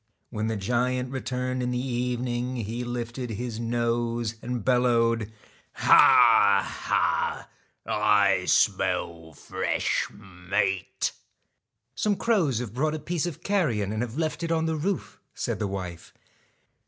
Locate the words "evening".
1.77-2.55